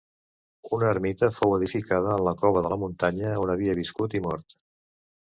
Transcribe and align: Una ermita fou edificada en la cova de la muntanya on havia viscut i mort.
Una 0.77 0.87
ermita 0.93 1.29
fou 1.35 1.53
edificada 1.59 2.15
en 2.17 2.25
la 2.31 2.35
cova 2.41 2.65
de 2.67 2.75
la 2.75 2.81
muntanya 2.87 3.39
on 3.45 3.57
havia 3.57 3.81
viscut 3.85 4.21
i 4.23 4.27
mort. 4.29 4.63